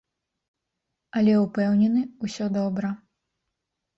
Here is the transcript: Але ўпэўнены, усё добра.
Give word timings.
Але 1.19 1.33
ўпэўнены, 1.41 2.01
усё 2.27 2.45
добра. 2.57 2.89